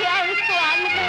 [0.00, 0.99] 天算我